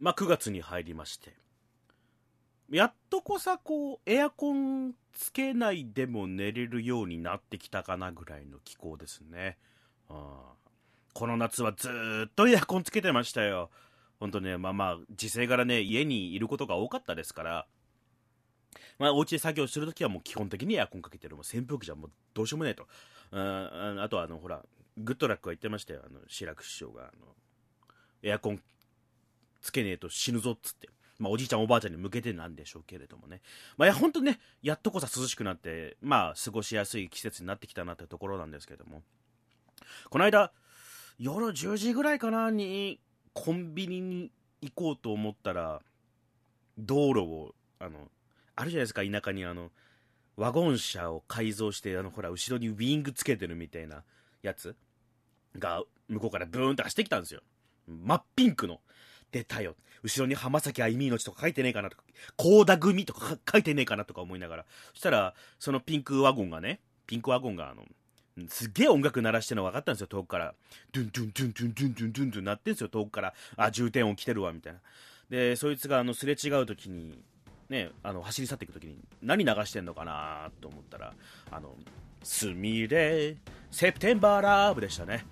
[0.00, 1.34] まあ9月に入りまして
[2.70, 9.58] やっとこさこうエアコンつけないでも寝れるようになってきたかなぐらいの気候ですね、
[10.08, 10.52] あ
[11.12, 11.88] この夏はず
[12.26, 13.70] っとエアコンつけてましたよ
[14.18, 17.66] 本当ねまあまあ時勢からね家にいることが多かったですから
[18.98, 21.36] まあ、お家で作業するときはもう基本的にエアコンかけてる。
[21.36, 22.86] もう扇風機じゃもうどうしようもないと。
[23.32, 24.62] ああとはあの、ほら、
[24.96, 26.02] グッドラックは言ってましたよ。
[26.06, 27.34] あの、志らく師匠が、あの、
[28.22, 28.60] エアコン
[29.64, 30.90] つけねえと死ぬぞっつって。
[31.18, 33.40] まあ、おじいちゃんおばあちゃんに向けてなんでしょうけれどもね。
[33.78, 39.02] まあ、いや、ほんとね、やっとこそ涼しくなって、まあ、過ごしやすい季節になってきたなってところなんですけども。
[40.10, 40.52] この間、
[41.18, 43.00] 夜10時ぐらいかなに、
[43.32, 45.80] コンビニに行こうと思ったら、
[46.76, 48.10] 道路を、あの、
[48.56, 49.70] あるじゃないですか、田舎にあの、
[50.36, 54.02] ワゴン車を改造して、あの、ほら、後ろにウィングつけてるみたいな
[54.42, 54.76] やつ
[55.58, 57.40] が、向こうからブーンと走ってきたんですよ。
[57.86, 58.80] 真っピンクの。
[59.34, 59.74] 出たよ。
[60.04, 62.04] 後ろに浜崎あゆみのちとか書いてねえかなとか、
[62.36, 64.64] 高田組とか書いてねえかなとか思いながら。
[64.92, 67.84] そしたら、そのピンクワゴンがね、ピンクワゴンがあの、
[68.48, 70.54] すげえ音楽鳴らしてるの分かったんですよ、遠くから。
[70.92, 73.34] ドゥンドゥンドゥンドゥンドゥンドゥンドゥン鳴ってんですよ、遠くから。
[73.56, 74.80] あ、重点音来てるわ、みたいな。
[75.30, 77.18] で、そいつがあのすれ違う時に、
[77.68, 81.14] ね、あの走り去っていく時に何流してんのかなと思ったら、
[81.50, 81.74] あの、
[82.22, 83.36] すみれ、
[83.70, 85.24] セプテンバーラーブでしたね。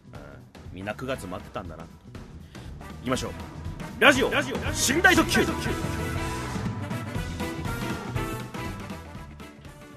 [0.72, 1.84] うん、みんな9月待ってたんだな。
[1.84, 3.61] 行きましょう。
[4.02, 5.42] ラジオラジオ寝台特急。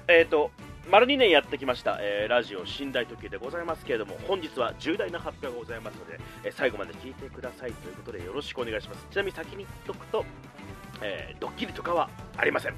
[0.06, 0.52] えっ、ー、と
[0.88, 9.04] 丸2年やってきました、えー、ラジオ寝台特急でございますけれども本日は重大な発表がございますので、えー、最後まで聞いてくださいということでよろしくお願いします。
[9.10, 10.24] ちなみに先に言っとくと
[11.02, 12.74] えー、ドッキリとかはありません。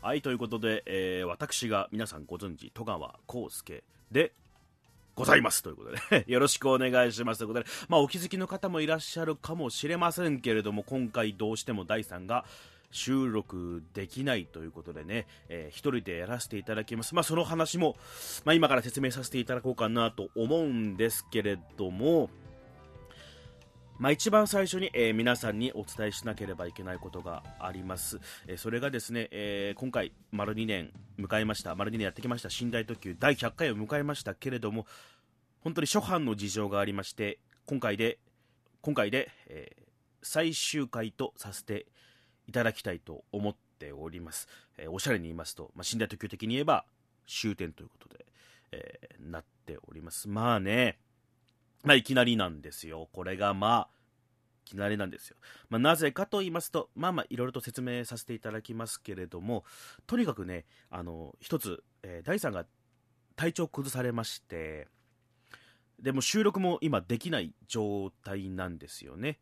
[0.00, 4.32] はいということで、えー、私が皆さんご存知戸川浩介で
[5.14, 12.44] ございますということで、 よろしくお願いしますということで、まあ、お気づきの方もいらっしゃるかもしれませんけれども今回どうしても第3が
[12.90, 17.14] 収録できないということでね、えー、一人でやらせていただきます。
[17.14, 17.96] まあ、その話も、
[18.44, 22.30] まあ、今から説明させていただこうかなと思うんですけれども、
[24.02, 28.18] まあ、一番最初に、えー、皆さんにお伝えしなければいけないことがあります、
[28.48, 30.90] えー、それがですね、えー、今回丸2年
[31.20, 31.76] 迎えました。
[31.76, 32.48] 丸2年やってきました。
[32.48, 34.86] 寝台特急第100回を迎えましたけれども
[35.60, 38.18] 本当に初版の事情がありまして今回で
[38.80, 39.70] 今回で、え
[40.20, 41.86] 最終回とさせて
[42.48, 44.48] いただきたいと思っております、
[44.78, 46.84] えおしゃれに言いますと、まあ、寝台特急的に言えば
[47.28, 48.26] 終点ということで、
[48.72, 50.28] えなっております。
[50.28, 50.98] まあね
[51.82, 53.08] まあ、いきなりなんですよ。
[53.12, 53.88] これがまあ、
[54.66, 55.36] いきなりなんですよ。
[55.68, 59.64] まあ、なぜかと言いますと、まあまあ、いろいろと説明させていただきますけれども、
[60.06, 62.66] とにかくね、あの、一つ、えー、第3が
[63.36, 64.88] 体調崩されまして、
[66.00, 69.38] でも収録も今できない状態なんですよね。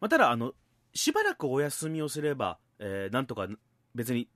[0.00, 0.52] まあ、ただ、あの、
[0.94, 3.48] しばらくお休みをすれば、えー、なんとか
[3.94, 4.28] 別に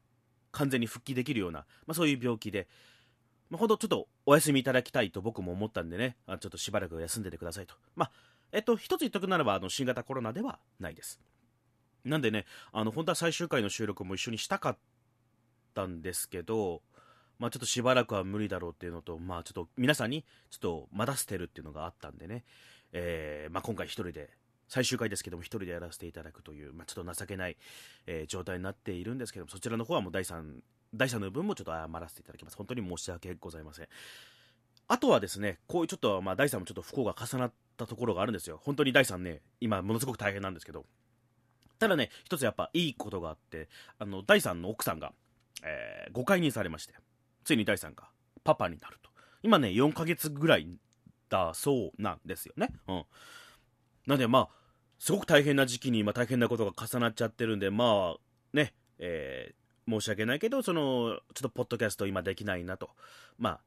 [0.50, 2.69] 完全に復帰できるような、まあ、そういう病気で、
[3.50, 7.74] まあ、ほんとちょっとお休みいただきたいと僕も思ったんでね、あちょっとしばらく休んでてくださいと。
[7.96, 8.10] まあ、
[8.52, 11.20] えっと、一つ言っとくならば、あの、新型コロナではないです。
[12.04, 14.78] なんでね、あの、本当は最終回の収録も一緒にしたかっ
[15.74, 16.82] たんですけど、
[17.38, 22.44] まあ、ちょっとしばらくは無理だろうっていうのと、まあ、ちょっと皆さんにちょっと待たせてるっていうのがあったんでね、
[22.92, 24.30] えー、まあ、今回一人で、
[24.68, 27.56] 最終回ですけども、一人でやらせていただくという、まあ、ちょっと情けない、
[28.06, 30.60] えー、状態になっているんですけども、そちらの方はもう第3
[30.94, 32.56] 第3の部分もちょっと謝らせていただきます。
[32.56, 33.88] 本当に申し訳ございません。
[34.88, 38.60] あとはですね、こういうちょっと、まあ、第3もちょっと不幸が重なったところがあるんですよ。
[38.62, 40.84] 本当に第3ね、今、ものすごく大変なんですけど。
[41.78, 45.12] ただね、一つやっぱいいことがあって、あの、第3の奥さんが、
[45.64, 46.94] えー、誤解にされまして、
[47.44, 48.08] ついに第3が
[48.44, 49.10] パパになると。
[49.42, 50.69] 今ね、4ヶ月ぐらい
[51.28, 52.69] だそうなんですよね。
[52.86, 53.04] うん。
[54.06, 54.48] なんで、まあ、
[54.98, 58.20] すごく大変な時期に今大変なことが重なっちゃってるんで、まあ、
[58.52, 62.91] ね、えー、申し訳ないけど、その、ちょっとポッドキャスト今できないなと。
[63.38, 63.60] まあ、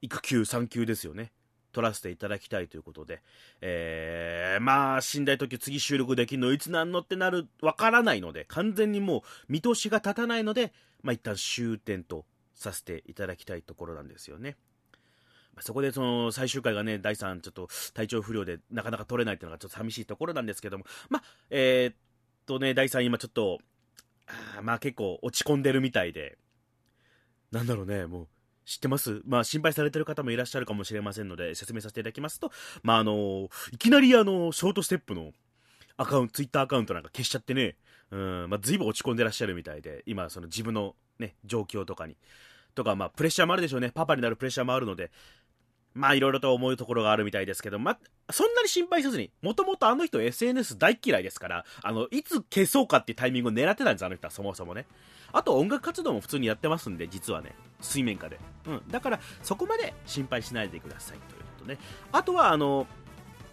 [0.00, 1.32] 育休、産休ですよね。
[1.72, 3.22] 取らせていただきたいということで、
[3.62, 10.72] えー、まあ、寝台特急次収録できるのいつなんのってなる、わからないので、完全にもう見通しが立たないので、
[11.02, 14.56] まあ一旦終点とさせていただきたいところなんですよね。
[15.60, 21.94] そこでその最終回がね、第3ちょっと体調不良でなかなか取れないっていうのがちょっと寂しいところなんですけども、まあ、えー、っ
[22.46, 23.58] とね、第3今ちょっと、
[24.58, 26.38] あまあ結構落ち込んでるみたいで、
[27.50, 28.28] なんだろうね、もう、
[28.64, 29.22] 知ってます？
[29.26, 32.50] まあ心配されてる方もいらっしゃるかもしれませんので、説明させていただきますと、
[32.82, 35.32] まああの、いきなりあの、ショートステップの
[35.96, 37.76] アカウント、ツイッターアカウントなんか消しちゃってね、
[38.10, 42.16] うん、まあ随分落ち込んでらっしゃるみたいで、今その自分のね、状況とかに、
[42.74, 45.10] とかまあプレッシャーもあるでしょうね、パパになるプレッシャーもあるので、
[45.94, 47.98] まあいろいろと思うところがあるみたいですけど、ま、
[48.30, 54.86] そんなに心配せずに、もともとあの人 SNS 大嫌いですから、あの、いつ消そうかっていうタイミングを狙ってたんです、あの人はそもそもね。
[55.32, 58.38] あと音楽活動も普通にやってますんで、実はね、水面下で。
[58.66, 58.82] うん。
[58.88, 61.78] だから、そこまで心配しないでくださいということね。
[62.12, 62.86] あとは、あの、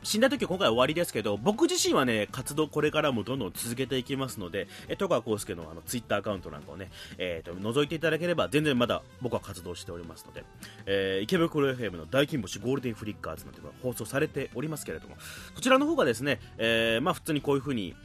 [0.04, 10.44] 死んだ時は今回終わりですけど、僕自身はね、活動これからもどんどん続けていきますので、え戸川康介のあのツイッターアカウントなんかをね、えーと、覗いていただければ全然まだ僕は活動しておりますので、
[10.86, 15.16] えー、池袋 FM の大金星ゴールデンフリッカーズなんていうのが放送されておりますけれども、
[15.54, 17.96] こちらの方がですね、えー、まあ普通にこういう風に、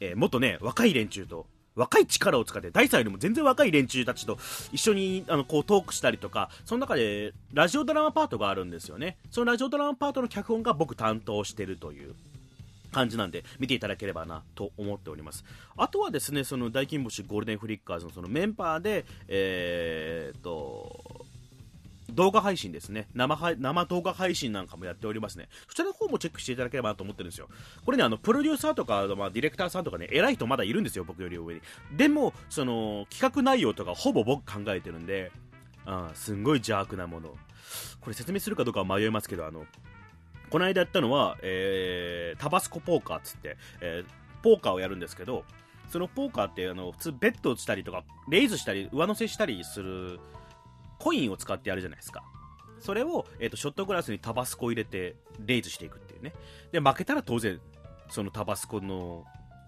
[0.00, 4.38] えー、もっとね、若い連中と若い力を使って、大イよりも全然若い連中たちと
[4.72, 9.18] 一緒にあのこうトークしたりとか、その中でラジオドラマパートがあるんですよね。
[9.30, 12.14] そのラジオドラマパートの脚本が僕担当してるという
[12.92, 15.44] 感じなんで、見ていただければなと思っております。
[15.76, 21.25] あとはですね、その大金星ゴールデンフリッカーズのそのメンバーで、えー、っと、
[22.10, 23.08] 動画配信ですね。
[23.14, 25.48] 生生動画配信なんかもやっておりますね。
[25.68, 27.48] そちらの方もチェックしていただければなと思ってるんですよ。
[27.84, 31.60] これねあのプロデューサーとか、まあ、ディレクターさんとかね偉い人まだいるんですよ僕より上に。
[31.96, 35.32] でもその企画内容とかほぼ僕考えてるんで
[35.84, 37.36] あすんごい邪悪なもの。
[38.00, 39.66] これ説明するかどうかは迷いますけどあの
[40.50, 45.44] この間やったのは、えー、タバスコポーカーっつって、えー、ポーカーをやるんですけど
[45.88, 50.20] そのポーカーってあの普通ベッドをしたりとかレイズしたり上乗せしたりする
[50.98, 52.24] コインを使ってやるじゃないですか。
[52.78, 56.34] それを、えーと、ショットグラスにタバスコを入れてレイズしていくっていうね。
[56.72, 57.60] で、負けたら当然、
[58.10, 59.24] そのタバスコの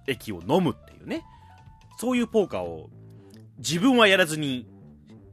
[0.07, 1.25] 液を飲むっていうね。
[1.99, 2.91] そういうポーカーを
[3.59, 4.67] 自分はやらずに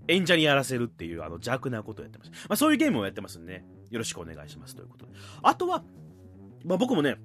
[0.08, 2.32] 演者にやらせるっていうあの邪悪なことをやってます。
[2.50, 5.12] まあそういうゲームをやってますんで、ね、よろしくお願いしますということで。
[5.44, 5.84] あとは、
[6.64, 7.18] まあ僕もね、やっ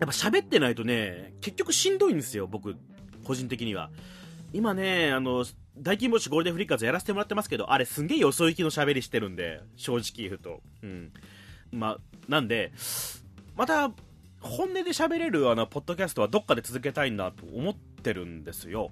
[0.00, 2.74] ぱ喋ってないとね、結局しんどいんですよ、僕、
[3.24, 3.90] 個人的には。
[4.52, 5.44] 今ね、あの、
[5.78, 10.60] 大金星ゴールデンフリッカーズやらせてもらってますけど、あれすんげえよそ行きの喋りしてるんで、正直言うと。
[10.82, 11.12] うん。
[11.72, 12.72] まあ、なんで、
[13.56, 13.92] また、
[14.40, 18.90] 本音で喋れるあの、ポッドキャストはどっかで続けたいなと思ってるんですよ。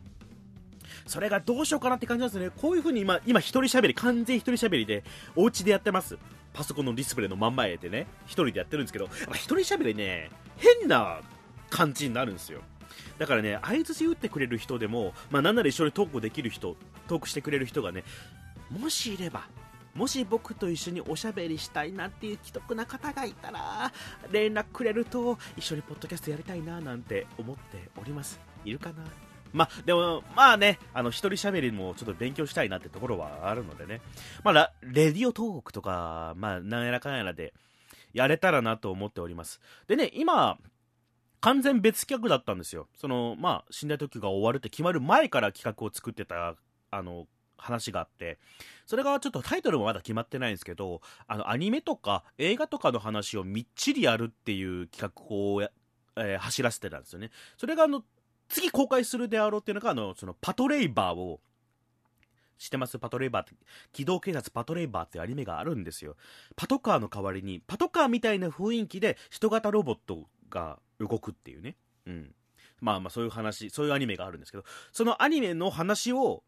[1.07, 2.51] それがどうしようかなって感じなんですね。
[2.51, 5.05] こういう風に今、今一人喋り、完全一人喋りで、
[5.37, 6.19] お家でやってます。
[6.53, 11.21] パソコンのディスプレイの真ん前でね、一人でやってるんですけど、一人喋りね、変な
[11.71, 12.63] 感じになるんですよ。
[13.19, 16.77] だからね、相づち打ってくれる人でも、まあ、なんなら一緒にトークできる人、
[17.09, 18.05] トークしてくれる人がね、
[18.71, 19.49] もしいれば、
[19.95, 23.93] もし僕と一緒におしゃべりしたいなっていう既得な方がいたら、
[24.31, 28.39] 連絡くれると、一緒にポッドキャストやりたいななんて思っております。
[28.65, 29.05] いるかな？
[29.53, 34.03] まあ、でも、まあね、あの、一人喋りもちょっと勉強したいなってところはあるのでね。
[34.45, 37.55] まあ、レディオトークとか、まあ、なんやらかんやらで、
[38.13, 39.61] やれたらなと思っております。
[39.87, 40.59] でね、今、
[41.41, 42.89] 完全別企画だったんですよ。
[42.97, 46.57] その、まあ、死んだ時が終わるって決まる前から企画を作ってた、
[46.91, 47.27] あの、
[47.57, 48.39] 話があって、
[48.87, 55.69] それがちょっとタイトルもまだ決まってないんですけど、あの、アニメとか映画とかの話をみっちりやるっていう企画を
[56.21, 57.31] えー、走らせてたんですよね。
[57.57, 58.03] それがあの、
[58.49, 61.41] 次公開するであろうっていうのが、あの、そのパトレイバーを、
[62.59, 62.99] 知ってます？
[62.99, 63.55] パトレイバーって、
[63.93, 66.17] 機動警察パトレイバーっていうアニメがあるんですよ。
[66.57, 71.77] パトカーの代わりに、パトカーみたいな雰囲気で人型ロボットが動くっていうね。
[72.07, 72.35] うん。
[72.81, 76.45] まあまあそういう話、そういうアニメがあるんですけど、そのアニメの話を、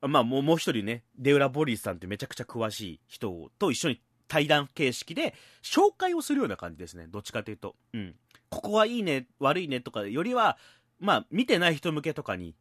[0.00, 7.06] まあもうもう一人ね、デウラ・ボリスさんってめちゃくちゃ詳しい人と一緒に対談形式で紹介をするような感じですね。
[7.08, 7.76] どっちかというと。
[7.92, 8.14] うん。
[8.48, 10.58] ここはいいね、悪いねとかよりは、
[10.98, 12.54] まあ見てない人向けとかに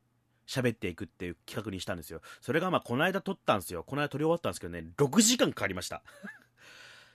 [0.48, 2.21] 喋っていくっていう企画にしたんですよ。
[2.41, 3.83] それがまあこの間撮ったんですよ。
[3.83, 6.01] この間撮り終わったんですけどね、6時間かかりました。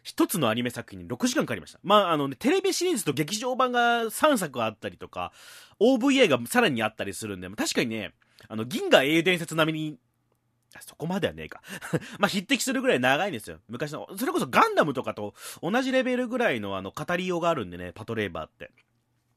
[0.05, 1.81] 一つのアニメ作品に6時間かかりました。
[1.83, 5.33] まあ、あのね、テレビシリーズと劇場版が3作あったりとか、
[5.81, 8.13] OVA がさらにあったりするんで、確かにね、
[8.49, 9.99] あの、銀河英伝説並みに、
[10.81, 11.63] そこまではねえか
[12.19, 13.61] まあ、匹敵するぐらい長いんですよ。
[13.69, 18.73] 昔の、それこそガンダムとかと同じレベルぐらいのあの、語りようがあるんでね、パトレーバーって。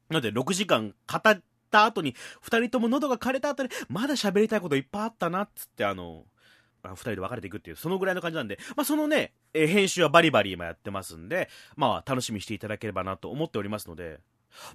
[0.09, 6.25] なので、6時間語った後に、2人とも喉が枯れた後に、まだ喋りたいこといっぱいあったな、っつって、あの、
[6.83, 14.19] 2人で別れていくっていう、そのぐらいの感じなんで、まあ、そのね、えー、編集はバリバリ今やってますんで、まあ、楽しみにしていただければなと思っておりますので、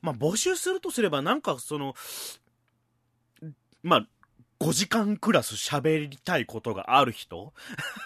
[0.00, 1.94] まあ、募集するとすれば、なんかその、
[3.82, 4.06] まあ、
[4.60, 7.52] 5時間クラス喋りたいことがある人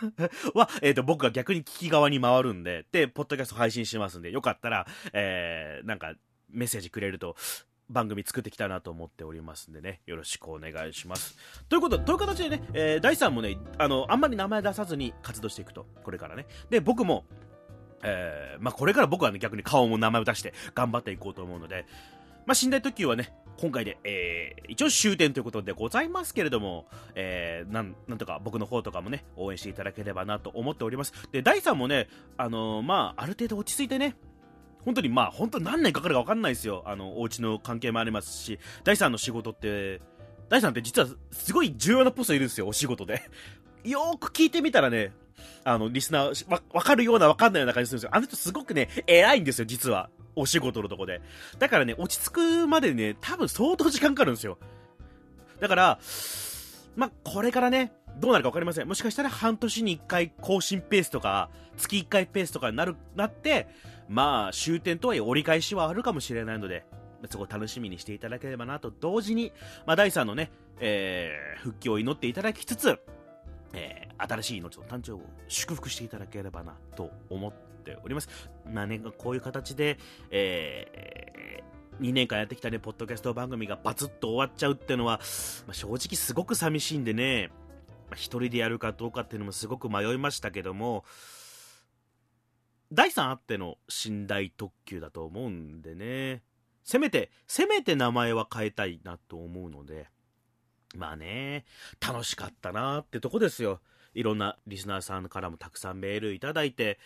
[0.54, 6.14] は、えっ、ー、と、僕が逆に聞き側に回るんで、で、ポッドキャスト配信しますんで、よかったら、えー、なんか、
[6.48, 7.36] メッセージくれると、
[7.88, 11.36] 番組作ってきたなと思っておりますんでね、よろしくお願いします。
[11.68, 16.46] ということ、という形でね、えー、第3もね、あの、あんまり名前出さずに活動していくと、これからね。
[16.70, 17.24] で、僕も、
[18.02, 21.86] えー、まあ、これから僕はね、逆に顔も名前を出して頑張っていこうと思うので、
[22.46, 31.12] まあ、死んだ時はね、今回で、えー、一応終点ということでございますけれども、えー、なん、なんとか僕の方とかもね、応援していただければなと思っております。
[31.32, 34.14] で、第3もね、あのー、まあ、ある程度落ち着いてね、
[34.86, 36.84] 本当にまあ、本当何年かかるか分かんないですよ。
[36.86, 40.00] あの、お家の関係もありますし、第3の仕事って、
[40.48, 43.28] 第3って実はすごい重要なポストいるんですよ、お仕事で。
[43.82, 45.12] よーく聞いてみたらね、
[45.64, 48.10] あの、リスナー、わ、わかるようなわかんないような感じするんですよ。
[48.14, 50.08] あの人すごくね、偉いんですよ、実は。
[50.36, 51.20] お仕事のとこで。
[51.58, 54.58] だからね、落ち着くまでね、多分相当時間かかるんですよ。
[55.58, 55.98] だから、
[56.94, 58.88] まあこれからね、どうなるか分かりません。
[58.88, 63.66] もしかしたら半年に1回更新ペースとか、月1回ペースとかになる、なって、
[64.08, 66.84] まあ、終点とはいえ折り返しはあるかもしれないので、
[67.30, 69.52] そこ楽しみにしていただければなと同時に、
[69.86, 72.98] まあ、第3のね、えー、復帰を祈っていただきつつ、
[73.72, 77.52] えー、新しい命の誕生を祝福していただければなと思っ
[77.84, 78.28] ております。
[78.70, 79.98] まあね、こういう形で、
[80.30, 85.20] えー、2年間やってきたね、ポッドキャスト番組がバツッと終わっちゃうっていうのは、
[85.66, 87.50] まあ、正直すごく寂しいんでね、
[88.08, 91.04] まあ、一人でやるかどうかっていうのもすごく迷いましたけども、
[92.92, 96.42] 第3あっての寝台特急だと思うんでね、
[96.84, 100.08] せめて、せめて名前は変えたいなと思うので、
[100.94, 101.64] まあね、
[102.00, 103.80] 楽しかったなってとこですよ。
[104.14, 106.98] いろんなリスナーさんからもたくさんメールいただいて、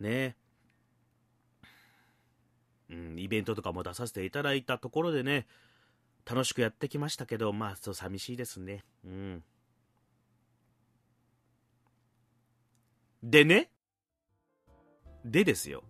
[0.00, 0.36] ね、
[2.90, 5.46] うん、イベントとかも出させていただいたところでね、
[6.24, 8.84] 楽しくやってきましたけど、まあ、そう、寂しいですね。
[9.04, 9.44] うん。
[13.22, 13.70] でね、
[15.30, 15.82] でですよ。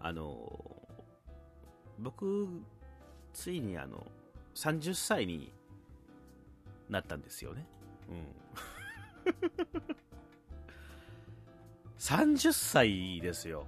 [0.00, 0.64] あの、
[1.98, 2.48] 僕、
[3.32, 4.06] ついにあの、
[4.54, 5.52] 30歳に
[6.88, 7.66] なったんですよね。
[8.08, 8.26] うん。
[11.98, 13.66] 30歳ですよ。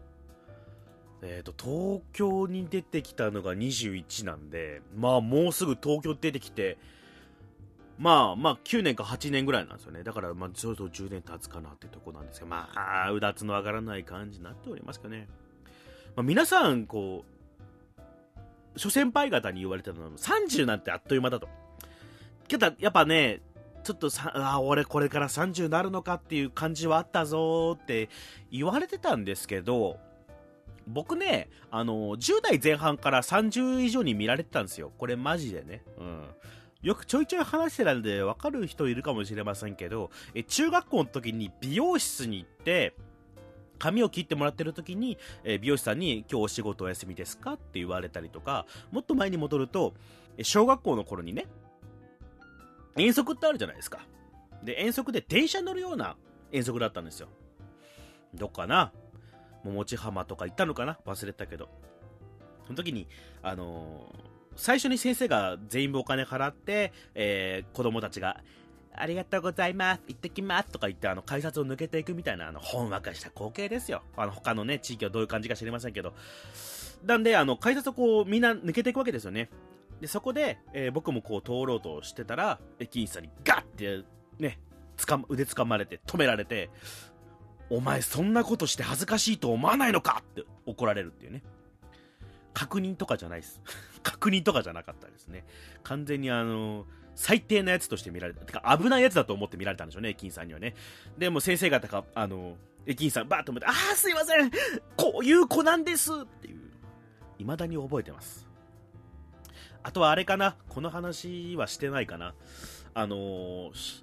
[1.23, 6.77] えっ、ー、と、東京に出てきたのが21なんで、まあもうすぐ東京出てきて、
[7.99, 10.03] まあまあ9年か8年ぐらいなんですよね。
[10.03, 15.29] だからまあちょうど10年経つかなってとこなんですけど、まあ、うだつの上がらない感じになっておりますかね。
[16.17, 17.25] まあ、皆さん、こ
[18.77, 21.49] う、諸先輩方に言われたのは30なんてあっという間だと。
[22.49, 23.41] けど、やっぱね、
[23.85, 28.09] ちょっとさ、あ、俺これから30になるのかっていう感じはあったぞって
[28.51, 29.99] 言われてたんですけど、
[30.87, 34.93] 僕ね、あの、10代前半から30以上に見られてたんですよ。
[34.99, 35.83] これマジでね。
[35.99, 36.25] うん。
[36.85, 42.95] よくちょいちょい話してたんで分かる人いるかもしれませんけど、え中学校の時に美容室に行って、
[43.79, 47.55] 髪を切ってもらってる時に、え美容師さんに今日お仕事お休みですか？
[47.55, 49.95] って言われたりとか、もっと前に戻ると、
[50.43, 51.47] 小学校の頃にね、
[52.97, 54.01] 遠足ってあるじゃないですか。
[54.63, 56.17] で、遠足で電車乗るような
[56.53, 57.29] 遠足だったんですよ。
[58.35, 58.93] どっかな？
[59.65, 60.99] 桃地浜とか行ったのかな？
[61.07, 61.71] 忘れたけど。
[62.67, 63.09] その時に、
[63.43, 68.41] あのー、最初に先生が全員分お金払って、えー、子供たちが、
[68.97, 74.03] ありがとうございます、行ってきますとか言って、あの、改札を抜けていくみたいな、あの、ほんわかした光景ですよ。
[74.17, 76.15] あの、他のね、地域はどういう感じか知りませんけど。
[77.05, 79.51] なんで、あの、改札をこう、みんな抜けていくわけですよね。
[80.01, 84.05] で、そこで、えー、僕もこう通ろうとしてたら、駅員さんにガッて、
[84.39, 84.61] ね、
[84.97, 86.71] つか、腕掴まれて、止められて、
[87.71, 91.43] お前そんなことして恥ずかしいと思わないのかって怒られるっていうね。
[92.55, 93.61] 確認とかじゃないです。
[94.03, 95.45] 確認とかじゃなかったですね。
[95.83, 98.45] 完全にあの、最低なやつとして見られた。
[98.45, 100.75] てか、危ないやつだと思って見られたんでしょうね、駅員さんにはね。
[101.19, 102.57] でも先生方が、あの、
[102.87, 104.51] 駅員さんバーッと思って、ああ、すいません
[104.97, 106.61] こういう子なんですっていう、
[107.39, 108.47] 未だに覚えてます。
[109.83, 112.35] あとはあれかなこの話はしてないかな
[112.95, 114.03] あのー、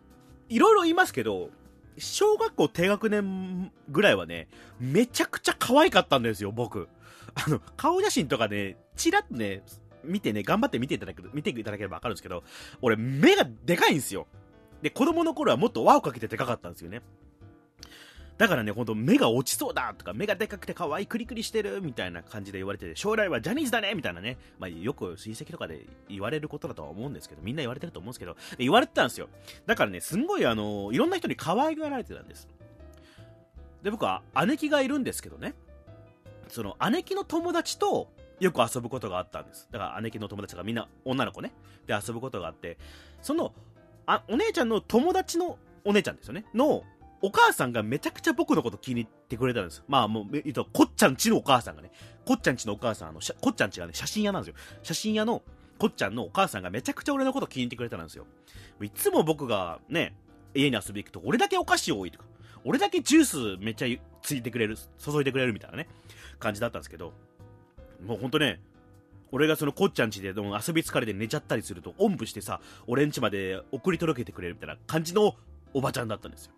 [0.49, 1.49] いろいろ言いますけど、
[1.97, 4.47] 小学校低学年ぐらいはね、
[4.79, 6.87] めちゃくちゃ可愛かったんですよ、僕。
[7.35, 9.63] あの、顔写真とかね、チラッとね、
[10.03, 12.43] 見てね、頑張って見ていただけ、見ていただければわかるんですけど、
[12.81, 14.27] 俺、目がでかいんですよ。
[14.81, 17.01] で、子供の頃はもっと輪をかけてでかかったんですよね。
[18.41, 29.29] だからね、ほんと目が落ちそうだとか、目がでかくて可愛いクリクリしてるみたいな感じで言われてて、将来はジャニーズだねみたいなね、まあよく親戚とかで言われることだとは思うんですけど、みんな言われてると思うんですけど、言われてたんですよ。
[29.67, 32.47] だからね、すんごいあの、いろんな人に可愛がられてたんです。
[33.83, 35.53] で、僕は姉貴がいるんですけどね、
[36.51, 39.67] その姉貴の友達とよく遊ぶことがあったんです。
[39.71, 41.53] だから姉貴の友達がみんな女の子ね、
[41.87, 42.77] で遊ぶことがあって、
[43.21, 43.53] その、
[44.05, 46.83] あ、お姉ちゃんの友達のお姉ちゃんですよね、の
[47.21, 49.83] お母さんがめちゃくちゃ僕のこと気に入ってくれたんです。
[49.87, 51.91] まあもう、言うと、こっちゃんちのお母さんがね、
[52.25, 54.55] こっちゃんちのお母さん、あの、こっちゃんちがね、写真屋なんですよ。
[54.81, 55.43] 写真屋の
[55.77, 58.25] こっちゃんのお母さんがめちゃくちゃ俺のこと気に入ってくれたんですよ。
[58.81, 60.15] いつも僕がね、
[60.55, 62.25] 家に遊び行くと、俺だけお菓子多いとか、
[62.65, 65.87] 俺だけジュースめっちゃついてくれる、注いでくれるみたいなね、
[66.41, 67.13] 感じだったんですけど、
[68.05, 68.59] もうほんとね、
[69.31, 75.35] 俺がそのこっちゃん家で遊び疲れて寝ちゃったりすると、おんぶしてさ、俺ん家まで送り届けてくれるみたいな感じの
[75.73, 76.51] おばちゃんだったんですよ。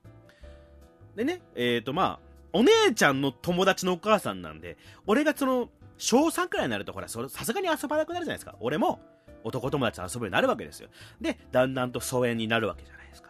[1.16, 8.56] でね、えっ、ー、とまあ、お姉ちゃんの友達のお母さんなんで、俺がその、小3くらいになると、ほら、さすがに遊ばなくなるじゃないですか。
[8.60, 9.00] 俺も、
[9.44, 10.90] 男友達と遊ぶようになるわけですよ。
[11.22, 13.30] で、だんだんと疎遠になるわけじゃないですか。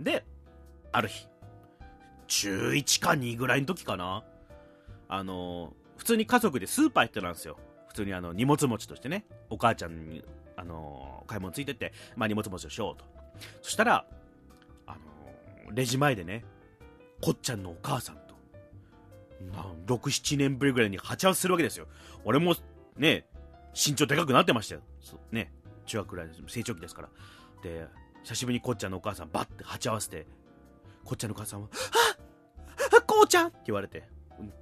[0.00, 0.24] で、
[0.92, 1.28] ある日、
[2.26, 4.24] 中1か2ぐらいの時かな。
[5.08, 7.58] あの普通に家族でスーパー行ってたんですよ。
[7.88, 10.24] 普通にあの、荷物持ちとしてね、お母ちゃんに、
[10.56, 13.04] あの買い物ついてって、まあ荷物持ちをしようと。
[13.60, 14.06] そしたら、
[14.86, 16.44] あのレジ前でね、
[17.20, 18.34] こっちゃんのお母さんと、
[19.86, 21.86] 6、7年ぶりぐらいに鉢合わせするわけですよ。
[22.24, 22.56] 俺も、
[22.96, 23.26] ね、
[23.74, 24.80] 身長でかくなってましたよ。
[25.30, 25.52] ね、
[25.86, 27.08] 中学ぐらい成長期ですから。
[27.62, 27.86] で、
[28.24, 30.26] 久しぶりにこっちゃんのお母さんバッて鉢合わせて、
[31.04, 31.68] こっちゃんのお母さんは、
[32.94, 34.08] あっこうちゃんって言われて、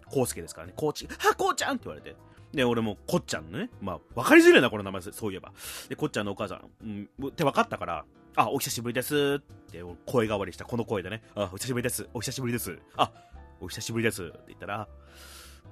[0.07, 1.77] こうすけですからね、こうち、あこうちゃん!
[1.77, 2.17] って言われて、
[2.53, 5.53] で、俺もこっちゃんのね、まあ、わかりづらいな、この名前そういえば。
[5.89, 8.05] で、こっちゃんのお母さん、うん、って分かったから、
[8.37, 9.41] あ、お久しぶりです。
[9.41, 13.13] って声変わりした、この声でね、あ、お久しぶりです、お久しぶりです、あ、
[13.61, 14.25] お久しぶりです。
[14.25, 14.89] って言ったら、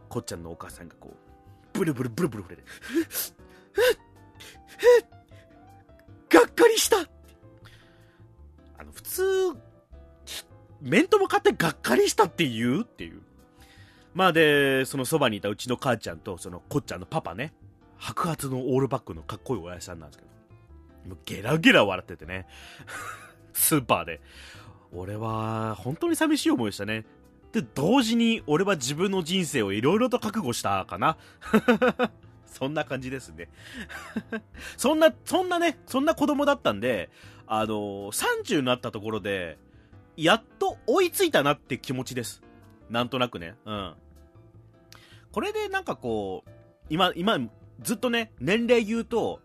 [0.08, 2.62] こっちゃんのお母さんがこう、ブルブルブルブル震えて、
[6.36, 6.98] がっかりした。
[8.78, 9.22] あの、普通、
[10.80, 13.22] 面と向かってがっかりしたって言うっていう。
[14.14, 17.52] まあで、そのそばにいたうちの母ちゃんと、そのこっちゃんのパパね、
[17.98, 22.46] 白髪のオールバックのかっこいい親父さんなんですけど、もうゲラゲラ笑っててね、
[23.52, 24.20] スーパーで。
[24.92, 27.04] 俺は、本当に寂しい思いしたね。
[27.52, 31.16] で、同時に俺は自分の人生をいろいろと覚悟したかな。
[32.46, 33.48] そんな感じですね。
[34.76, 37.10] そんな、そんなね、そんな子供だったんで、
[37.46, 39.58] あのー、30になったところで、
[40.16, 42.42] やっと追いついたなって気持ちです。
[42.90, 43.54] なんとなくね。
[43.64, 43.94] うん。
[45.32, 46.50] これでなんかこう、
[46.90, 47.38] 今、今、
[47.82, 49.40] ずっとね、年齢言うと、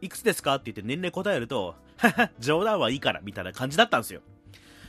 [0.00, 0.54] いくつですか？
[0.54, 4.22] って言って年齢答えると、はは、冗談はいいから、みたいな感じだったんですよ。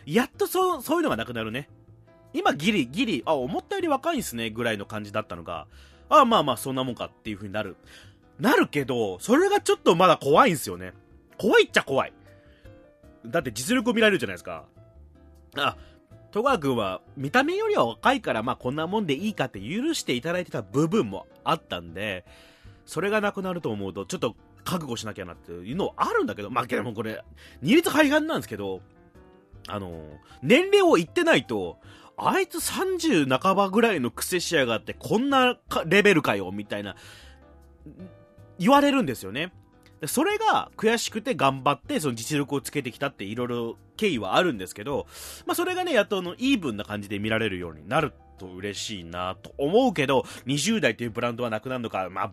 [0.06, 1.70] やっとそう、そういうのがなくなるね。
[2.34, 5.68] 今ギリギリ、あ、思ったより若いんすね、ぐらいの感じだったのが、
[6.08, 7.76] あまあまあそんなもんかっていう風になる。
[8.40, 10.94] なるけど、それがちょっとまだ怖いんすよね。
[11.38, 12.14] 怖いっちゃ怖い。
[13.26, 14.66] だって実力を見られるじゃないですか。
[15.58, 15.78] あ、
[16.32, 22.26] 戸川君は見た目よりは若いからまあこんなもんでいいかって許していただいてた部分もあったんで、
[22.86, 27.24] それがなくなると思うとちょっと覚悟しなきゃなっていうのはあるんだけど、まあけどもこれ、
[27.62, 28.82] 二律背反なんですけど、
[29.68, 30.04] あの、
[30.42, 31.78] 年齢を言ってないと、
[32.18, 36.96] あいつ30半ばぐらいの癖しやがってこんなレベルかよみたいな
[38.60, 39.52] 言われるんですよね。
[40.08, 45.06] それが悔しくて頑張ってその実力をつけてきたっていろいろ経緯はあるんですけど、
[45.46, 52.32] まあ、それがねやっとのイーブンな感じで見られるようになると嬉しいなと思うけど20代というブランドはなくなるのかまあ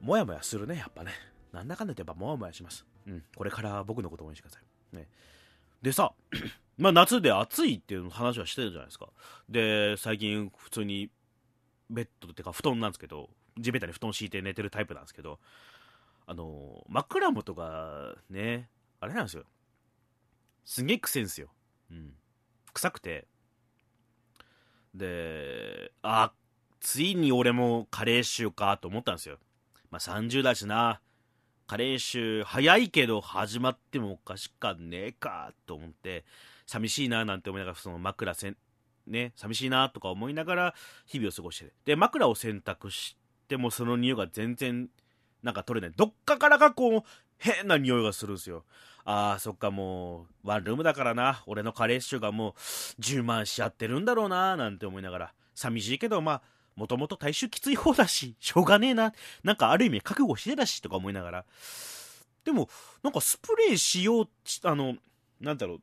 [0.00, 1.12] もやもやするねやっぱね。
[1.52, 2.86] なんだかんだ言ってやっぱもやもやします。
[3.06, 3.22] うん。
[3.36, 4.60] これから僕のことを応援してくださ
[4.92, 4.96] い。
[4.96, 5.08] ね。
[5.82, 6.12] でさ
[6.80, 9.08] まあ夏で暑いっていう話はしてるじゃないですか。
[9.50, 11.10] で、最近普通に
[11.90, 15.38] ベッドっていうか布団なんですけど、地べたに布団敷いて寝てるタイプなんですけど、
[16.30, 18.68] あの、枕元がね、
[19.00, 19.42] あれなんですよ。
[20.64, 21.48] すげえ臭いんですよ。
[21.90, 22.12] うん。
[22.72, 23.26] 臭くて。
[24.94, 26.30] で、あ、
[26.78, 29.38] ついに俺もカレー臭かと思ったんですよ。
[29.90, 31.00] まあ30だしな。
[31.66, 36.24] カレー臭早いけど始まってもおかしかねえかと思って、
[36.64, 38.56] 寂しいななんて思いながら、その枕せん、
[39.08, 40.74] ね、寂しいなとか思いながら
[41.06, 41.72] 日々を過ごしてる。
[41.86, 43.16] で、枕を選択し
[43.48, 44.88] てもその匂いが全然
[45.42, 45.96] なんか取れない。
[45.96, 47.02] どっかからかこう、
[47.38, 48.64] 変な匂いがするんですよ。
[49.04, 51.42] ああ、そっかもう、ワンルームだからな。
[51.46, 52.52] 俺のカレー臭がもう
[53.00, 55.34] 10万しちゃってるんだろうななんて思いながら。
[55.54, 56.42] 寂しいけど、まあ、
[56.76, 59.12] もともと体臭きつい方だし、しょうがねえな。
[59.42, 61.44] なんかある意味覚悟してたし、とか思いながら。
[62.44, 62.68] でも、
[63.02, 64.28] なんかスプレーしよう、
[64.64, 64.96] あの、
[65.40, 65.80] なんだろう、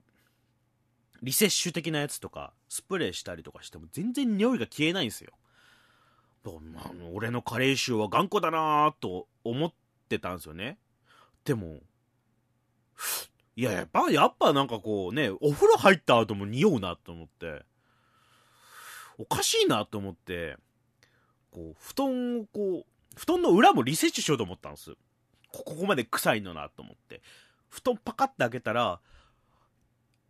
[1.21, 5.33] リセッシュ的なやつとか、スプレーしたりとかしても全然匂いが消えないんですよ。
[7.13, 9.73] 俺のカレー臭は頑固だなと思っ
[10.09, 10.77] てたんですよね。
[11.43, 11.79] でも、
[13.55, 17.65] いや、やっぱ、やっぱなんかこうね、お風呂入った後も匂うなと思って、
[19.17, 20.57] おかしいなと思って、
[21.51, 24.95] こう、布団をこう、布団の裏もリセッシュしようと思ったんです。
[25.51, 27.21] ここまで臭いのなと思って。
[27.69, 28.99] 布団パカッて開けたら、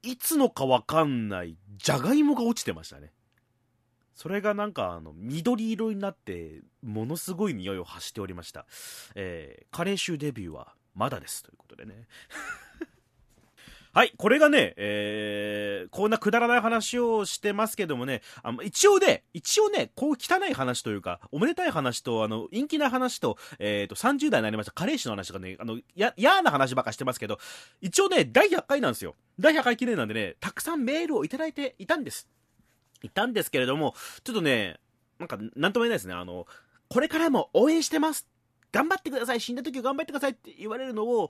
[0.04, 3.12] いつのかわかんないじゃがいもが落ちてましたね。
[4.18, 8.66] それがなんかあの緑色になってものすごい匂いを発しておりました。
[9.14, 12.08] えー、カレー臭デビューはまだですということでね。
[13.94, 27.40] はい、これがね、えー、こんなくだらない話をしてますけどもね、あの、一応ね、一応ね、こう汚い話というか、おめでたい話と、あの、陰気な話と、えっ、と、30代になりました、カレー氏の話とかね、あの、や、嫌な話ばっかしてますけど、
[27.82, 29.16] 一応ね、第100回なんですよ。
[29.40, 32.28] 第100回記念なんでね、たくさんメールをいただいていたんです。
[33.02, 34.80] いたんですけれども、ちょっとね、
[35.20, 36.14] なんか、なんとも言えないですね。
[36.14, 36.48] あの、
[36.90, 38.28] これからも応援してます
[38.72, 41.30] 頑張ってください死んだ時は頑張ってくださいって言われるのを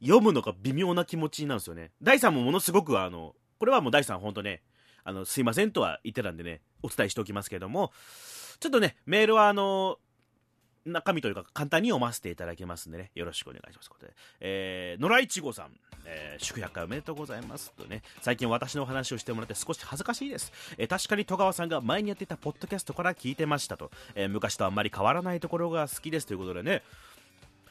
[0.00, 1.90] 読むのが微妙な気持ちなんですよね。
[2.02, 4.62] 大さんもものすごくあの、これはもう大さん本当ね、
[5.04, 7.92] あの、すいませんとは言ってたんでね、お伝えしておきますけれども、
[8.60, 9.98] ちょっとね、メールはあの、
[10.86, 13.90] 中身というか簡単に読ませていただきますんでね、よろしくお願いします。
[13.90, 15.72] ことでえー、野良いちごさん、
[16.04, 17.72] えー、祝百回おめでとうございます。
[17.72, 20.52] とね、最近私のお話をしてもらって少し恥ずかしいです。
[20.78, 26.82] えー、確かに戸川さんが前にやっていたポッドキャストから聞いてましたと、えー、昔とあんまり変わらないところが好きですということでね、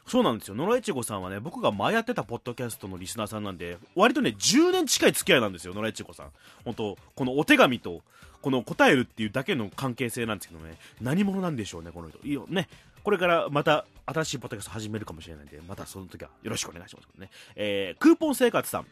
[0.08, 0.54] そうなんですよ。
[0.54, 6.30] 野良いちごさんはね、僕が前やってたポッドキャストのリスナーさんなんで、割とね、10年近い付き合いなんですよ、野良いちごさん。
[6.64, 8.00] 本当このお手紙と、
[8.40, 12.18] この答えるっていうだけの関係性なんですけどね、何者なんでしょうね、この人。
[12.24, 12.68] いいよね。
[13.08, 17.30] これからまた新しいポッドキャスト始めるかもしれないんで、またその時はよろしくお願いしますね。
[17.56, 18.86] えー、クーポン生活さん。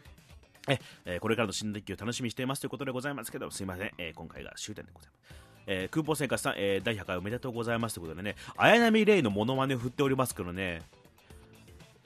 [0.69, 3.93] え、えー、これからの新学期を楽しみにしていますということでございますけど、すいません。
[3.99, 5.43] えー、今回が終点でございます。
[5.67, 10.81] えー、クーポン生活さん、えー、第100回おめでとうございますということでね、綾波レイのモノマネを振っておりますけどね、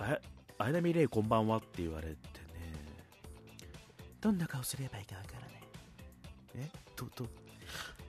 [0.01, 0.19] あ
[0.59, 2.17] 綾波レイこんばんはって言われてね、
[4.21, 5.51] どんな顔すればいいかわからない。
[6.57, 7.25] えと、と、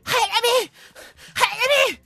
[0.04, 0.72] 早波
[1.36, 2.02] 早波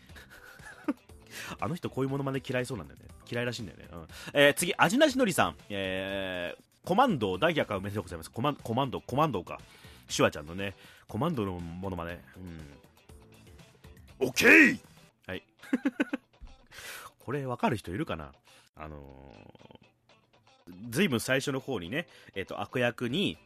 [1.60, 3.06] あの人こういうものまね嫌いそうなんだよね。
[3.30, 3.88] 嫌いらしいんだよね。
[3.92, 5.56] うんえー、次、味なしのりさん。
[5.70, 8.32] えー、コマンド第100回おめでとうございます。
[8.32, 9.60] コマコマンド、コマンドか。
[10.08, 10.76] シュワちゃんのね、
[11.08, 12.24] コマンドのものまね。
[14.20, 14.28] うん。
[14.28, 14.80] オッケー
[15.28, 15.44] はい。
[17.20, 18.32] これわかる人いるかな？
[18.76, 23.38] あのー、ずいぶん最初の方にね、えっ、ー、と、悪役に、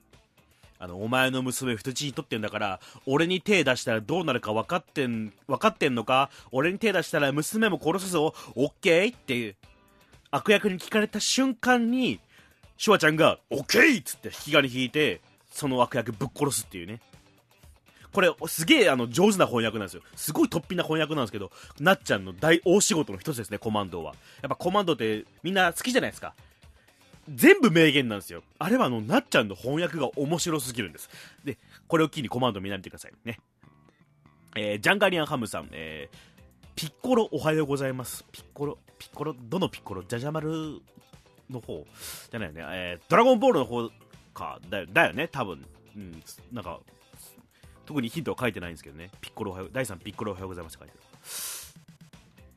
[0.81, 6.29] あの、お前の娘人質に取ってんだから、俺に手出したらどうなるか分かってん、分かってんのか？
[6.51, 9.55] 俺に手出したら娘も殺すぞオッケーっていう、
[10.31, 12.21] 悪役に聞かれた瞬間に、
[12.77, 15.19] シュワちゃんが、オッケーっつって引き金引いて、
[15.51, 17.01] その悪役ぶっ殺すっていうね。
[18.13, 20.01] これ、すげえ、あの、上手な翻訳なんですよ。
[20.15, 24.13] すごい突飛な翻訳なんですけど、なっちゃんの大大仕事の一つですね、コマンドは。
[24.41, 26.33] やっぱコマンドってみんな好きじゃないですか。
[27.33, 28.43] 全部名言なんですよ。
[28.57, 31.09] あれはあの、なっちゃんの翻訳が面白すぎるんです。
[31.43, 33.39] で、これを機にコマンド見慣れてくださいね。
[34.55, 36.17] えー、ジャンガリアンハムさん、えー、
[36.75, 38.25] ピッコロおはようございます。
[38.31, 40.03] ピッコロ、ピッコロ、どのピッコロ？
[40.03, 40.81] ジャジャマル
[41.49, 41.85] の方？
[42.31, 42.61] じゃないよね。
[42.71, 43.89] えー、ドラゴンボールの方
[44.33, 45.65] か、だだよね、多分。
[45.95, 46.79] うん、なんか、
[47.85, 49.11] 特にヒントは書いてないんですけどね。
[49.21, 51.03] ピッコロおはよう、第3ピッコロおはようございますって書いてる。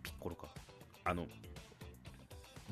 [0.03, 0.47] ピッコロか。
[1.05, 1.27] あの、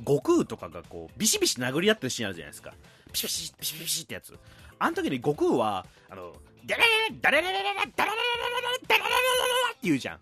[0.06, 2.72] 悟空とかがこうビシビシ殴り合ってるシーンあるじゃないですか。
[3.12, 4.38] ピシピシピシピシってやつ。
[4.78, 6.32] あの時に悟空はあの
[6.66, 8.14] ダラララダララララダララララ
[8.86, 9.16] ダラララ
[9.70, 10.18] って言うじゃ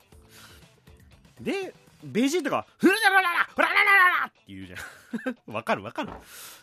[1.41, 6.11] んでベジータがフララララフラララララって言うじゃんわかるわかる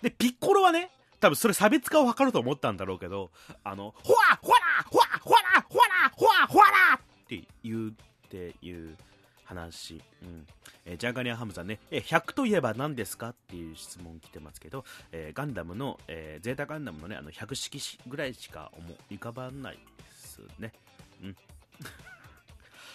[0.02, 3.32] でピッコロはね多分それ差別化を図ると思ったんだろうけど
[3.64, 6.66] あのほわほわらほわほわらほわらほわほわ
[6.98, 7.94] って言うっ
[8.30, 8.96] ていう
[9.46, 10.46] 話、うん
[10.86, 19.80] えー、ジャガニアハムさんね、えー、100といえば何ですかっていう質問来てますけど、えー、ガンダムの、えー、ゼータガンダムのね、あの100式ぐらいしか思い浮かばないで
[20.14, 20.74] すね。
[21.24, 21.36] うん。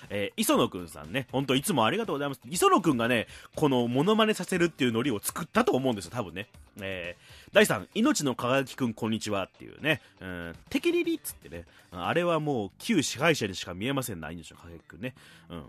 [0.08, 2.40] えー、磯野くんさんね、本当いつもありがとうございます。
[2.48, 6.48] 磯野くんがね、このモノマネさせるっていうノリを作ったと思うんですよ、多分ね。
[6.80, 15.14] えー、第3、命の輝きくんこんにちはっていうね、うん、テキリリっつってね、あれはもう旧支配者にしか見えませんな、命の輝きくんね。
[15.50, 15.66] うん。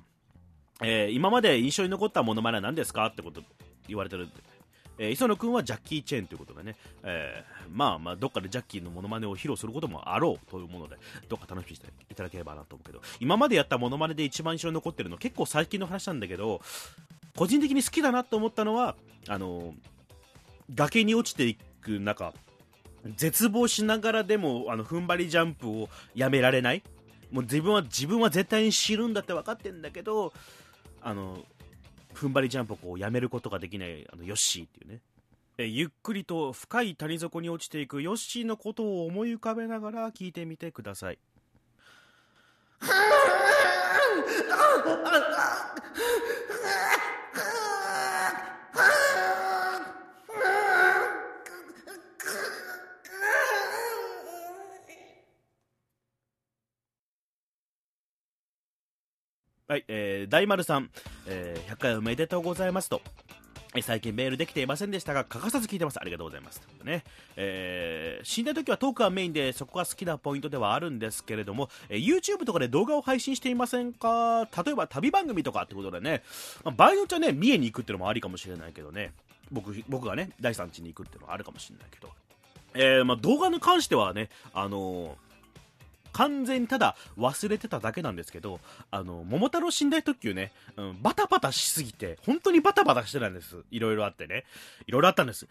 [0.84, 3.42] えー、今まで印象に残ったものまねは何ですかってこと
[3.88, 4.26] 言われてる。
[4.26, 4.36] んで、
[4.98, 10.98] えー、磯野君はジャッキー・チェーンということでね、えー、まあまあどっかでジャッキーのものまねを披露することもあろうというもので
[11.30, 13.02] どっか楽しみにしていただければなと思うけど。
[13.20, 16.62] 今までやったものまねで一番印象に残ってるの結構最近の話なんだけど
[17.36, 18.96] 個人的に好きだなと思ったのは
[19.28, 19.74] あの
[20.74, 22.34] 崖に落ちていく中
[23.16, 26.84] 絶望しながらでもあの踏ん張りジャンプをやめられない。
[27.32, 30.34] もう自分は自分は絶対に死ぬんだって分かってんだけど
[31.02, 31.40] あの
[32.14, 35.00] 踏ん張りジャンプをこうやめることができないあのヨッシーっていうね
[35.58, 41.20] えゆっくりと深い谷底に落ちていくヨッシーのことを思い浮かべながら聞いてみてください。
[59.72, 60.90] はい、えー、大丸さん、
[61.28, 63.02] えー、100回おめでとうございますと。
[63.82, 65.98] 最近メールできていませんでしたが、欠かさず聞いてます。
[65.98, 66.62] ありがとうございます。
[66.84, 67.06] ね。
[67.38, 74.50] えー、死んだ時はトークはメインで、そこが好きなポイントではあるんですけれども、えー、YouTube とかで動画を配信していませんか？
[74.66, 76.22] 例えば旅番組とかってことでね、
[76.66, 79.14] まあ、場合によってはね、三重に行くっていうのもありかもしれないけどね、
[79.54, 82.10] 僕、僕がね、第三地に行くっていうのはあるかもしれないけど、
[82.74, 85.31] えー、まあ、動画に関してはね、あのー
[86.14, 93.58] 完全にただ忘れてただけなんですけど、あの、桃太郎寝台特急ね、うん、バタバタしすぎて、本当にバタバタしてたんです。
[93.72, 94.46] いろいろあってね。
[94.88, 95.48] いろいろあったんです。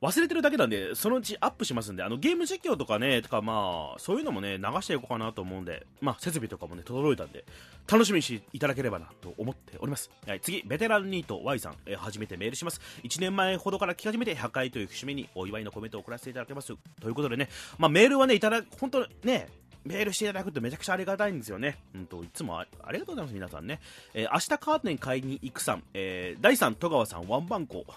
[0.00, 7.44] 忘れてるだけなんで、そのうちアップしますんで、あの、ゲーム実況とかね、とかまあ、そういうのもね、流していこうかなと思うんで、まあ、設備とかもね、届いたんで、
[7.90, 10.10] 楽しみにしていただければなと思っております。
[10.24, 12.80] はい、次、ベテランニート Y さん、え、初めてメールします。
[13.02, 16.68] 1年前ほどから聞き始めて、100回という節目にお祝いのコメントを送らせていただきます。
[17.00, 19.48] ということでね、まあ、メールはね、いただ、本当ね、
[19.88, 21.78] メールしていただくとめちゃくちゃありがたいんですよね。
[21.94, 23.80] うんと、いつもありがとうございます、皆さんね。
[24.12, 27.86] えー、明日カーテン買いに行くさん、えー、第3戸川さん、ワンバンコ。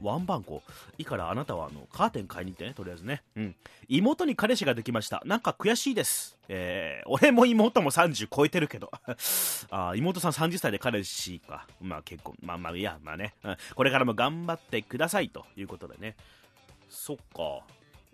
[0.00, 0.62] ワンバンコ？
[0.98, 3.22] いいからあなたはあのカーテン買いに行ってね、とりあえずね。
[3.36, 3.56] うん。
[3.88, 5.22] 妹に彼氏ができました。
[5.24, 6.38] なんか悔しいです。
[6.48, 8.90] えー、俺も妹も30超えてるけど。
[9.70, 11.66] あ妹さん30歳で彼氏か。
[11.80, 13.56] まあ結構、まあまあいや、まあね、うん。
[13.74, 16.16] これからも頑張ってくださいということでね。
[16.88, 17.66] そっか。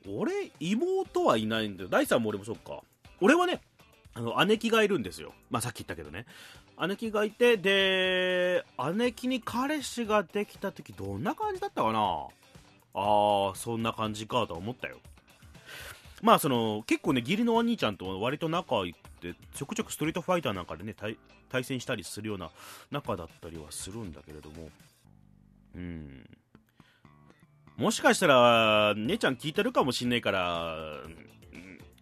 [0.09, 1.89] 俺、妹はいないんだよ。
[1.89, 2.83] 第3も俺もそっか。
[3.21, 3.61] 俺はね、
[4.15, 5.35] あの、姉貴がいるんですよ。
[5.51, 6.27] まあ、さっき言ったけどね。
[6.89, 12.27] 姉貴がいて、で、姉貴に彼氏ができた時どんな感じだったかな？
[12.95, 14.99] ああ、そんな感じかと思ったよ。
[16.23, 22.51] まあ、その、結構ね、義理のお兄ちゃんと割と仲いって、ちょくちょくストリートファイターなんかでね、対戦したりするような
[22.91, 24.71] 仲だったりはするんだけれども、
[25.77, 26.29] うん。
[27.81, 30.99] もしかしたら、姉ちゃん聞いてるかもしんないから、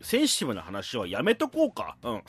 [0.01, 1.97] センシティブな話はやめとこうか。
[2.03, 2.23] うん。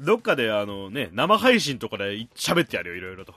[0.00, 3.34] どっかであのね、生配信とかで喋ってやるよ、いろいろと。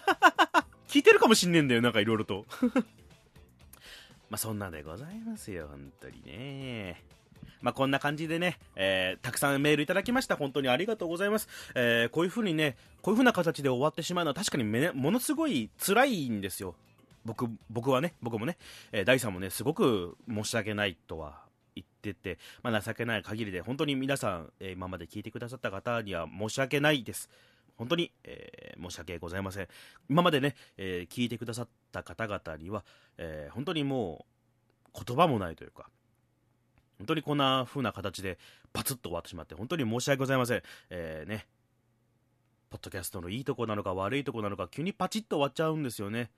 [0.88, 2.46] 聞いてるかもしんねえんだよ、なんかいろいろと。
[4.30, 7.04] まあそんなんでございますよ、本当にね。
[7.60, 10.36] まあ、こんな感じでね、えー、たくさんメールいただきました。
[10.36, 11.48] 本当にありがとうございます。
[11.74, 16.74] えー、こういう風にね、こういう風な形で終わってしまうのは確かにめ、ものすごい辛いんですよ。
[17.26, 18.56] 僕僕はね、僕もね、
[18.92, 21.42] えー、大さんもね、すごく申し訳ないとは
[21.74, 27.28] 言ってて、まあ、情けない限りで、本当に皆さん、えー、今まで聞いてくださった方には申し訳ないです。
[27.76, 29.68] 本当に、えー、申し訳ございません。
[30.08, 32.84] 今までね、えー、聞いてくださった方々には、
[33.18, 34.24] え、本当にも
[34.94, 35.90] う言葉もないというか、
[36.98, 38.38] 本当にこんな風な形で
[38.72, 40.62] パツッと終わってしまって、本当に申し訳ございません。
[40.88, 41.46] え、ね、
[42.70, 46.30] ポッドキャストのいいとこなのか悪いとこなのか、急にパチッと終わっちゃうんですよね。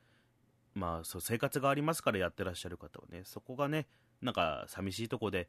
[0.78, 3.86] まあ、そう生活がありますからやってらっしゃる方はね、そこがね、
[4.22, 5.48] なんか寂しいとこで、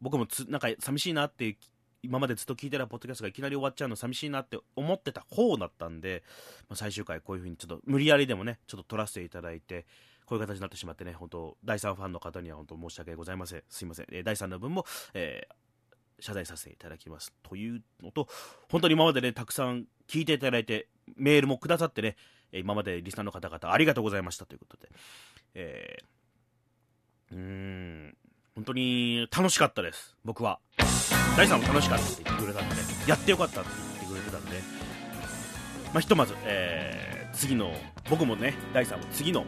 [0.00, 1.58] 僕もつなんか寂しいなって
[2.02, 6.22] 今までずっと聞いてたポッドキャストがいきなり終わっちゃうの寂しいなって思ってた方だったんで、
[6.68, 9.86] まあ、最終回こういう風にちょっと無理やりでもね、ちょっと撮らせていただいて、
[10.24, 13.62] こういう形になってしまってね、本当第3ファンの方には本当申し訳ございません。
[13.68, 14.06] すいません。
[14.10, 17.34] えー、第3の分も、えー、謝罪させていただきます。
[17.42, 18.28] というのと、
[18.70, 22.16] 本当に今までね、たくさん聞いていただいて、メールもくださってね、
[22.52, 24.46] 今までリスナーの方々ありがとうございました。
[24.46, 24.88] ということで、
[25.54, 28.16] えー、うーん、
[28.54, 30.58] 本当に楽しかったです、僕は。
[31.36, 32.80] 大さんも楽しかったって言ってくれたんで、ね。
[33.06, 34.60] やってよかったって言ってくれてたんで、
[35.92, 37.72] まあ、ひとまず、えー、次の、
[38.08, 39.44] 僕もね、大さんも次の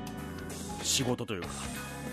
[0.83, 1.49] 仕事というか、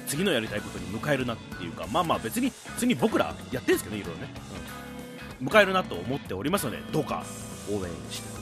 [0.07, 4.33] 次のやりたいことに迎えるなっていうか、まあまあ別に、次僕らやってるんですけどね、いろいろね。
[5.41, 7.23] うん、迎えるなと思っておりますので、どうか
[7.69, 8.38] 応援して。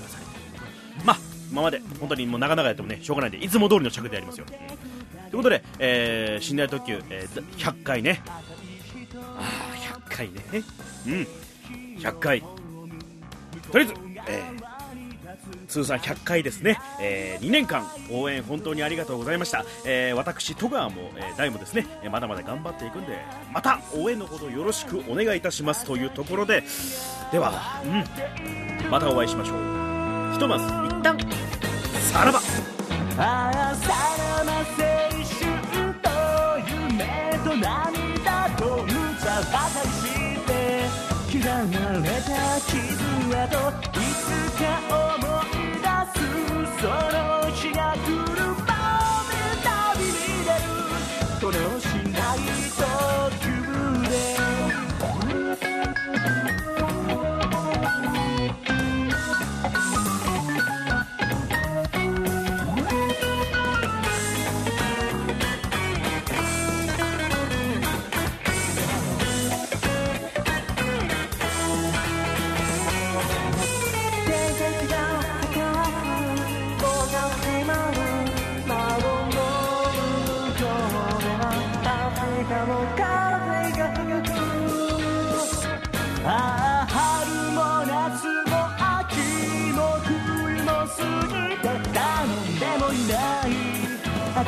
[1.05, 1.17] まあ
[1.51, 4.55] 今まで本当にもう長々やってもねしょうがないんでいつも通りの尺でやりますよ、とい
[5.31, 8.21] うことで、えー、寝台特急、えー、100回ね。
[8.25, 8.41] あ
[9.39, 10.41] あ100回ね。
[11.07, 11.27] うん。
[11.99, 12.41] 100回
[13.71, 13.93] とりあえず、
[14.27, 23.17] えー、通算100回ですね、えー、2年間応援本当にありがとうございました、えー、私戸川も、えー、大もですねまだまだ頑張っていくんで
[23.51, 26.63] また応援のほどよろしくお願いいたしますというところで。
[27.31, 29.87] では、うん、またお会いしましょう。
[30.33, 31.17] ひとまず一旦
[32.11, 32.39] さらば。
[33.19, 33.87] ああさ
[34.37, 35.41] らば青春
[36.01, 36.07] と
[36.71, 37.03] 夢
[37.43, 40.05] と涙と無茶ばかりし
[40.45, 40.49] て
[41.31, 42.77] 刻まれた傷
[43.35, 43.45] 跡
[43.99, 47.37] いつか思い出すその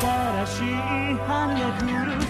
[0.00, 0.74] 新しい
[1.26, 2.29] 春が来る